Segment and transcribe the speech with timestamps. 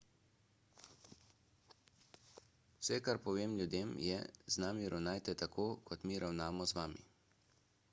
[2.79, 4.17] vse kar povem ljudem je
[4.55, 7.07] z nami ravnajte tako kot mi ravnamo z vami